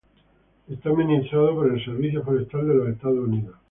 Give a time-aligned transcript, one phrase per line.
[0.67, 3.55] Está administrado por el Servicio Forestal de los Estados Unidos.